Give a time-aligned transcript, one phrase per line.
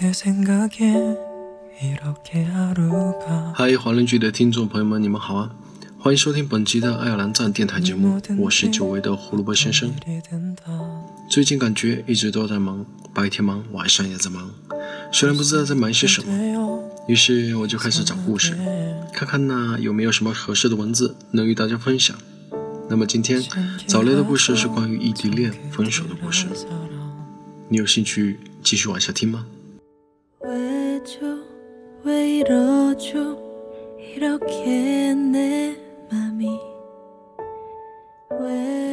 [0.00, 0.10] 嗨，
[3.76, 5.50] 华人剧的听众朋友们，你们好啊！
[5.98, 9.92] 欢迎收听本期的爱尔兰站电台节目，我是久违的胡萝卜先生。
[11.28, 14.50] 最近感觉一直都在忙，白天忙，晚上也在忙，
[15.12, 18.56] 虽然不知道在忙些什么，于是我就开始找故事，
[19.12, 22.16] 看看那有没有什么合适的文字能与大家分享。
[22.88, 23.42] 那么今天
[23.86, 26.46] 找来的故事是关于异地恋分手的故事，
[27.68, 29.44] 你有兴趣继续往下听吗？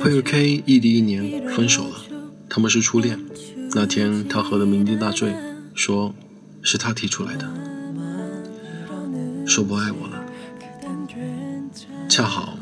[0.00, 1.96] 朋友 K 异地一年分手了，
[2.48, 3.20] 他们是初恋。
[3.74, 5.34] 那天他喝得酩酊大醉，
[5.74, 6.14] 说
[6.62, 7.46] 是他提出来的，
[9.46, 10.24] 说不爱我了。
[12.08, 12.56] 恰好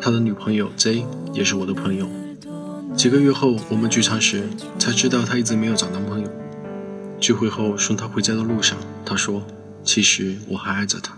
[0.00, 1.04] 他的女朋友 J
[1.34, 2.08] 也是我的朋友。
[2.96, 6.28] 几个月后我们聚餐时才知道他一直没有找男朋友。
[7.20, 9.42] 聚会后送他回家的路上，他说
[9.82, 11.16] ：“其实我还爱着他。”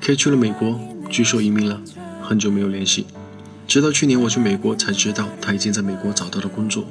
[0.00, 1.80] K 去了美国，据说移民了。
[2.22, 3.06] 很久没有联系，
[3.66, 6.84] 直到去年我去美国才知道他已经在美国找到了工作。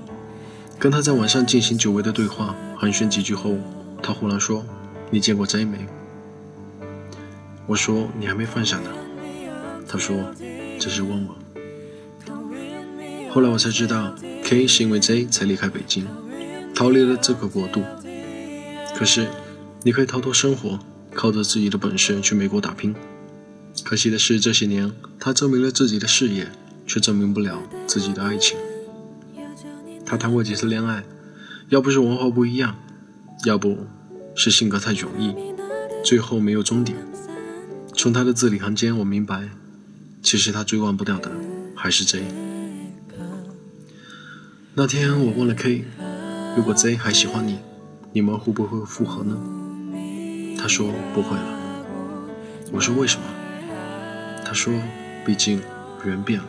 [0.78, 3.56] 跟他在网上进行久违的对话，寒暄几句后，
[4.03, 4.66] 他忽然说
[5.09, 5.78] ：“你见过 J 没？”
[7.68, 8.90] 我说：“你还没放下呢。”
[9.88, 10.18] 他说
[10.78, 11.28] ：“只是问问。”
[13.31, 16.06] 后来我才知道，K 是因为 J 才离开北京，
[16.80, 17.83] 逃离了这个国度。
[18.95, 19.27] 可是，
[19.83, 20.80] 你可以逃脱生活，
[21.13, 22.95] 靠着自己的本事去美国打拼。
[23.83, 26.47] 可惜的是，这些年他证明了自己的事业，
[26.88, 28.57] 却证明不了自己的爱情。
[30.05, 31.03] 他谈过几次恋爱，
[31.67, 32.80] 要不是文化不一样，
[33.44, 33.80] 要不
[34.33, 35.35] 是性格太迥异，
[36.05, 36.97] 最后没有终点。
[37.94, 39.50] 从他的字里行间，我明白，
[40.23, 41.30] 其实他最忘不掉的
[41.75, 42.23] 还是 J。
[44.75, 45.83] 那天我问了 K，
[46.58, 47.59] 如果 Z 还喜欢你，
[48.11, 49.38] 你们会不会复合呢？
[50.58, 51.59] 他说不会了。
[52.72, 53.24] 我说为什么？
[54.44, 54.74] 他说
[55.25, 55.62] ：“毕竟
[56.03, 56.46] 人变了。”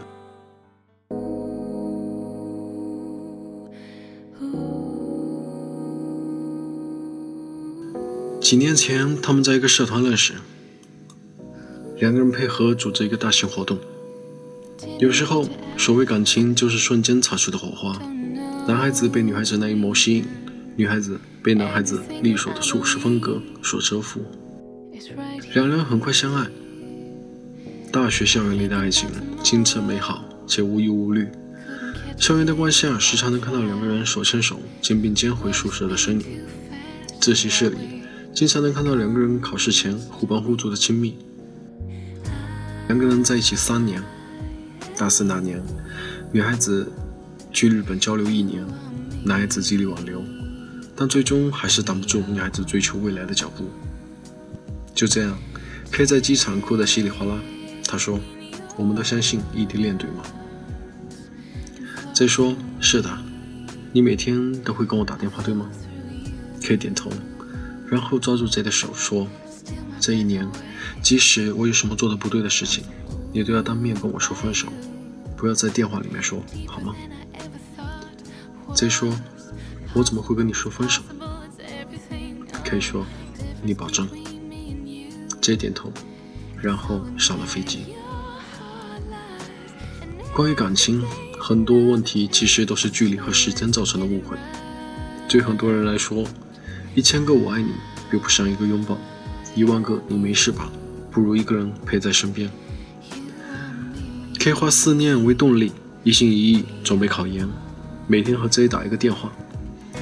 [8.41, 10.35] 几年前，他们在一个社团认识，
[11.99, 13.79] 两个人配合组织一个大型活动。
[14.99, 15.47] 有时候，
[15.77, 18.01] 所谓感情就是瞬间擦出的火花。
[18.71, 20.25] 男孩子被女孩子那一眸吸引，
[20.77, 24.21] 女孩子被男孩子利索的处事风格所折服，
[25.55, 26.47] 两人很快相爱。
[27.91, 29.09] 大学校园里的爱情
[29.43, 31.27] 清澈美好且无忧无虑。
[32.17, 36.27] 校园的光下，时常能看到两个人手牵手、肩并肩回宿舍的身影。
[37.21, 37.77] 自习室里，
[38.33, 41.19] 经常能看到两个人考试前互帮互助的亲密。
[42.87, 44.01] 两个人在一起三年，
[44.97, 45.61] 大四那年，
[46.31, 46.87] 女孩子
[47.53, 48.65] 去日本交流一年，
[49.25, 50.23] 男孩子极力挽留，
[50.97, 53.65] 但最终还是挡不住女孩子追求未来的脚步。
[54.95, 55.37] 就这样
[55.91, 57.39] ，，K 在机场哭得稀里哗啦。
[57.87, 58.21] 他说
[58.77, 60.23] ：“我们都相信异地恋，对吗？”
[62.15, 63.11] 再说：“是的，
[63.93, 65.71] 你每天都会跟我打电话，对吗
[66.63, 67.11] ？”？K 点头，
[67.89, 69.27] 然后抓住 J 的手说
[69.99, 70.47] ：“这一年，
[71.03, 72.85] 即使我有什么做的不对的事情，
[73.33, 74.69] 你都要当面跟我说分手，
[75.37, 76.95] 不要在电话里面说，好吗
[78.75, 79.13] 再说
[79.95, 81.03] ：“我怎么会跟你说分手？”
[82.65, 83.05] 可以说
[83.63, 84.09] ：“你保证。
[85.41, 85.93] ”J 点头。
[86.63, 87.87] 然后上了飞机。
[90.35, 91.03] 关于感情，
[91.41, 94.37] 很多问题其实都是距离和时间造成的误会。
[95.27, 96.23] 对很多人来说，
[96.95, 97.73] 一千个我爱你
[98.11, 98.99] 比不上一个拥抱，
[99.55, 100.71] 一万个你没事吧，
[101.11, 102.51] 不如一个人陪在身边。
[104.39, 105.73] 可以化思念为动力，
[106.05, 107.49] 一心一意准备考研，
[108.11, 109.31] 每天和 J 打一个电话。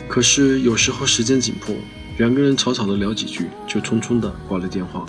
[0.09, 1.75] 可是有时候时间紧迫，
[2.17, 5.05] 两个人草草的聊几句，就匆匆的挂了电话。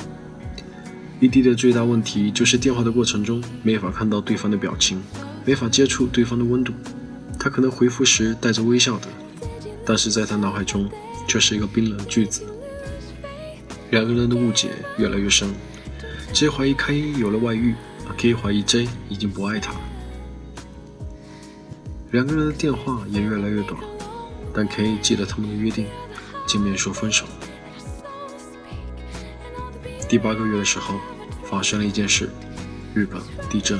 [1.21, 5.01] 异地的最大问题就是电话的过程中没法看到对方的表情，
[5.45, 6.73] 没法接触对方的温度。
[7.39, 9.07] 他可能回复时带着微笑的，
[9.85, 10.89] 但是在他脑海中
[11.25, 12.43] 却是一个冰冷的句子。
[13.91, 15.47] 两个人的误解越来越深
[16.33, 17.73] ，J 怀疑 K 有了外遇
[18.17, 19.73] ，K 怀疑 J 已经不爱他。
[22.11, 23.79] 两个人的电话也越来越短，
[24.51, 25.85] 但 K 记得他们的约定，
[26.47, 27.25] 见面说分手。
[30.07, 30.95] 第八个月的时候，
[31.43, 32.29] 发生了一件事：
[32.95, 33.79] 日本地震。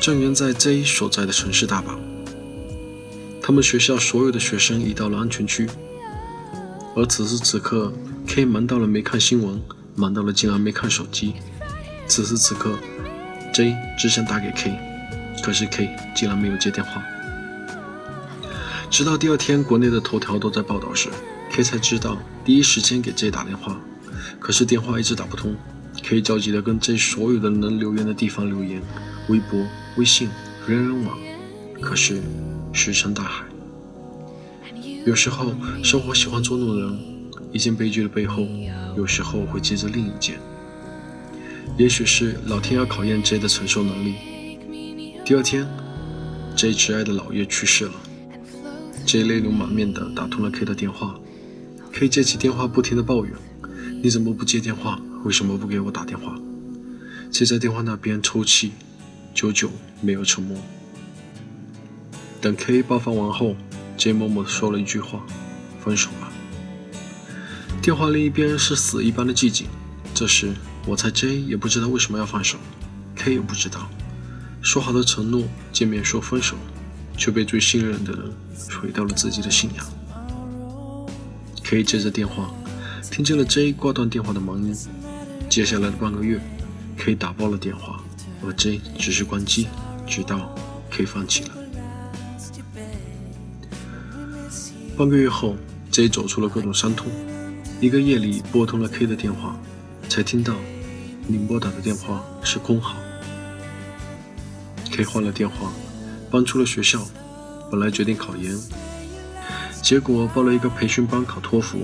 [0.00, 1.98] 震源在 J 所在的城市大阪。
[3.42, 5.68] 他们学校所有的学生移到了安全区，
[6.96, 7.92] 而此时此刻
[8.26, 9.60] ，K 忙到了没看新闻，
[9.94, 11.34] 忙到了竟然没看手机。
[12.06, 12.78] 此时此刻
[13.52, 14.78] ，J 只想打给 K，
[15.42, 17.02] 可是 K 竟然没有接电话。
[18.90, 21.08] 直到第二天国内的头条都在报道时
[21.50, 23.80] ，K 才知道第一时间给 J 打电话，
[24.38, 25.56] 可是电话一直打不通。
[26.02, 28.80] K 焦急地跟 J 所有的能留言的地方留言，
[29.28, 29.66] 微博、
[29.96, 30.28] 微信、
[30.66, 31.18] 人人网，
[31.80, 32.20] 可是
[32.72, 33.44] 石沉大海。
[35.06, 36.98] 有时候生活喜欢捉弄人，
[37.52, 38.46] 一件悲剧的背后，
[38.96, 40.38] 有时候会接着另一件。
[41.76, 44.14] 也许是老天要考验 J 的承受能力。
[45.24, 45.66] 第二天
[46.54, 47.92] ，J 挚爱的姥爷去世了
[49.06, 51.14] ，J 泪流满面的打通了 K 的电话。
[51.94, 53.32] K 接起电话，不停的抱怨
[54.04, 55.00] ：“你怎么不接电话？
[55.24, 56.38] 为什么不给我打电话
[57.32, 58.72] ？”J 在电话那边抽泣，
[59.32, 59.70] 久久
[60.02, 60.58] 没有沉默。
[62.42, 63.56] 等 K 爆发完后
[63.96, 65.24] ，J 默默的说了一句话
[65.82, 66.30] ：“分手吧。”
[67.80, 69.68] 电话另一边是死一般的寂静。
[70.14, 70.52] 这时。
[70.86, 72.58] 我猜 J 也不知道为什么要放手
[73.16, 73.88] ，K 也不知道。
[74.64, 76.56] 说好的承诺，见面说分手，
[77.18, 78.32] 却被最信任的人
[78.80, 79.86] 毁掉了自己的信仰。
[81.62, 82.50] K 接着电话，
[83.10, 84.74] 听见了 J 挂断电话的忙音。
[85.50, 86.40] 接下来的半个月
[86.96, 88.02] ，K 打爆了电话，
[88.42, 89.68] 而 J 只是关机，
[90.06, 90.54] 直到
[90.90, 91.50] K 放弃了。
[94.96, 95.56] 半个月后
[95.90, 97.12] ，J 走出了各种伤痛。
[97.82, 99.60] 一个夜里拨通了 K 的电话，
[100.08, 100.54] 才听到。
[101.26, 102.96] 您拨打的电话是空号。
[104.96, 105.72] K 换了电话，
[106.30, 107.04] 搬出了学校，
[107.68, 108.56] 本来决定考研，
[109.82, 111.78] 结果报了一个培训班考托福。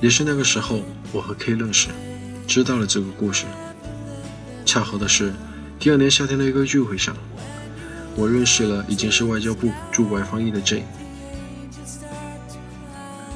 [0.00, 0.80] 也是那个时候，
[1.12, 1.88] 我和 K 认识，
[2.46, 3.44] 知道了这个故事。
[4.64, 5.34] 恰好的是，
[5.78, 7.14] 第二年夏天的一个聚会上，
[8.14, 10.82] 我认识了已经是外交部驻外翻译的 J。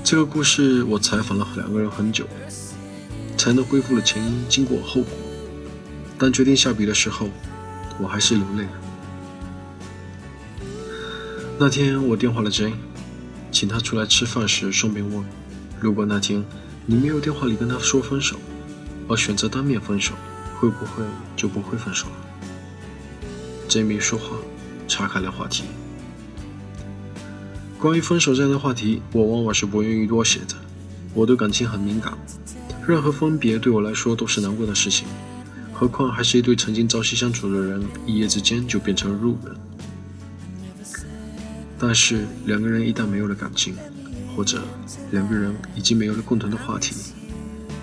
[0.03, 2.27] 这个故事我采访了两个人很久。
[3.37, 5.13] 才能恢复了前因、经过、后果。
[6.19, 7.29] 当决定下笔的时候，
[8.01, 8.71] 我还是流泪了。
[11.59, 12.73] 那天我电话了 J，
[13.53, 15.25] 请他出来吃饭时，顺便问：
[15.79, 16.43] 如果那天
[16.87, 18.37] 你没有电话里跟他说分手，
[19.09, 20.15] 而选择当面分手，
[20.59, 21.05] 会不会
[21.37, 22.13] 就不会分手了
[23.69, 24.37] ？J 没说话，
[24.89, 25.65] 岔开了话题。
[27.79, 30.55] 关于分手这样的话题，我往往是不愿意多写的。
[31.13, 32.17] 我对感情很敏感。
[32.87, 35.07] 任何分别对我来说都是难过的事情，
[35.81, 39.57] 何况还是一对曾经朝夕相处的人，一夜之间就变成了路人。
[41.79, 43.75] 但是两个人一旦没有了感情，
[44.37, 44.63] 或者
[45.11, 46.95] 两个人已经没有了共同的话题，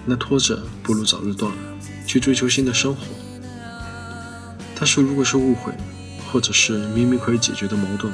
[0.06, 1.58] 那拖着不如早日断了，
[2.06, 3.02] 去追求新的生活。
[4.76, 5.74] 但是如果是误会，
[6.32, 8.14] 或者是明明可以解决的矛盾，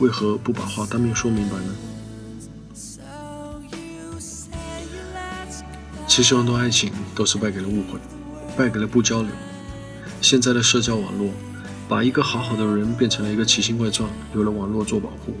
[0.00, 1.74] 为何不把话当面说明白呢？
[6.08, 8.00] 其实很多爱情都是败给了误会，
[8.56, 9.30] 败给了不交流。
[10.20, 11.30] 现在的社交网络，
[11.88, 15.34] 把一个好好的人变成了一个奇形怪状，有了网络做保护。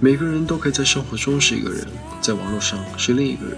[0.00, 1.86] 每个人都可以在生活中是一个人，
[2.20, 3.56] 在网络上是另一个人。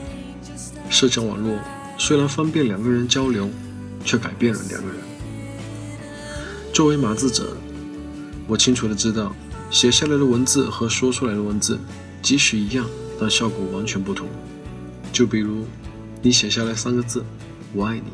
[0.91, 1.59] 社交网络
[1.97, 3.49] 虽然方便两个人交流，
[4.05, 4.99] 却改变了两个人。
[6.73, 7.57] 作为码字者，
[8.47, 9.35] 我清楚的知道，
[9.71, 11.79] 写下来的文字和说出来的文字，
[12.21, 12.85] 即使一样，
[13.19, 14.29] 但效果完全不同。
[15.13, 15.65] 就比如，
[16.21, 17.25] 你写下来三个字
[17.75, 18.05] “我爱你”，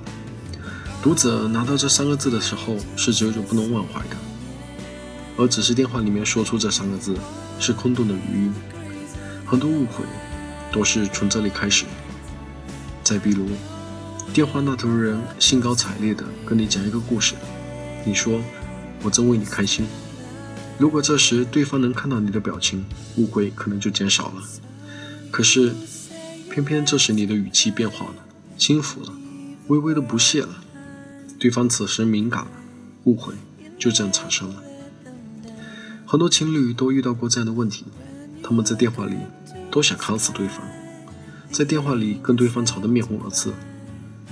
[1.03, 4.17] 读者拿到这三个字的时候是久久不能忘怀的；
[5.37, 7.15] 而只是电话里面说出这三个字，
[7.59, 8.55] 是空洞的语音。
[9.45, 10.05] 很多误会
[10.73, 11.85] 都是从这里开始。
[13.05, 13.47] 再比如，
[14.33, 17.35] 电话那头的人兴高采烈地跟你讲一个故事，
[18.05, 18.41] 你说
[19.05, 19.87] “我真为你开心”。
[20.79, 22.85] 如果这时对方能看到你的表情，
[23.17, 24.43] 误会可能就减少了。
[25.31, 25.75] 可是。
[26.53, 28.15] 偏偏这时你的语气变化了，
[28.59, 29.13] 轻浮了，
[29.71, 30.49] 微微的不屑了。
[31.39, 32.51] 对方此时敏感了，
[33.05, 33.33] 误会
[33.79, 34.63] 就这样产生了。
[36.05, 37.85] 很多情侣都遇到过这样的问题，
[38.43, 39.15] 他们在电话里
[39.71, 40.61] 都想砍死对方，
[41.53, 43.53] 在电话里跟对方吵得面红耳赤，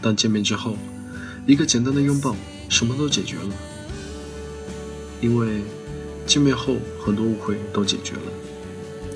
[0.03, 0.77] 但见面之后，
[1.47, 2.35] 一个简单的拥抱，
[2.69, 3.55] 什么都解决了。
[5.21, 5.63] 因为
[6.27, 8.23] 见面后，很多误会都解决了，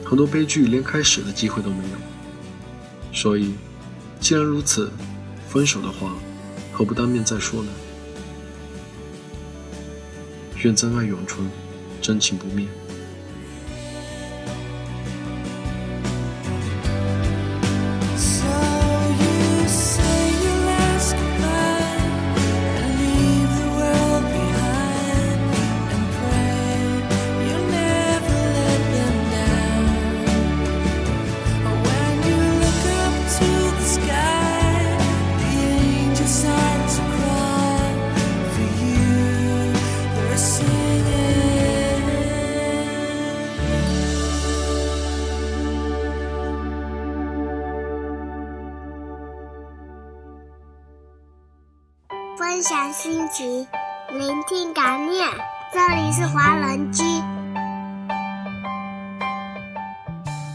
[0.04, 1.96] 很多悲剧连开始的机会都没有。
[3.12, 3.54] 所以，
[4.20, 4.88] 既然如此，
[5.52, 6.14] 分手的话，
[6.72, 7.70] 何不当面再说呢？
[10.62, 11.46] 愿真爱永存，
[12.00, 12.66] 真情不灭。
[52.92, 53.66] 心情，
[54.10, 55.26] 聆听感念。
[55.72, 57.02] 这里是华人居，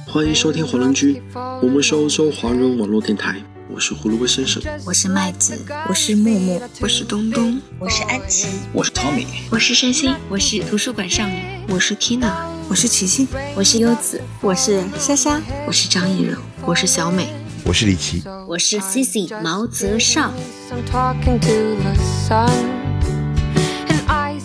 [0.07, 3.41] 欢迎收听华人居，我们是欧洲华人网络电台。
[3.69, 12.31] 我是胡萝卜先生，我是麦子，我是木木，我是东东，我是安琪，我是 Tommy，我是山心，我是图书馆少女，我是 Tina，
[12.69, 17.33] 我是琪琪，我是优子，我是莎莎，我是张艺柔，我是小美，
[17.67, 20.31] 我是李琦，我是 Cici 毛泽少。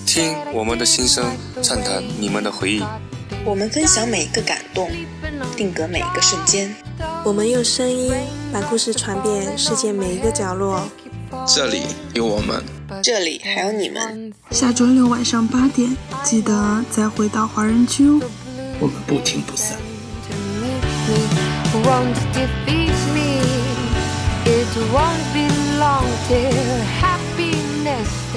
[0.05, 1.25] 听我们的心声，
[1.62, 2.83] 畅谈你们的回忆。
[3.45, 4.91] 我们分享每一个感动，
[5.57, 6.75] 定格每一个瞬间。
[7.25, 8.12] 我们用声音
[8.52, 10.83] 把故事传遍世界每一个角落。
[11.47, 11.83] 这里
[12.14, 12.61] 有我们，
[13.05, 14.33] 这里还有你们。
[14.50, 18.21] 下周六晚上八点，记得再回到华人区哦。
[18.81, 19.79] 我们不听不散。
[24.75, 28.33] It won't be long till happiness